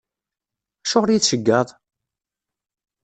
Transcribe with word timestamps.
Acuɣer 0.83 1.09
i 1.11 1.15
yi-tceggɛeḍ? 1.15 1.69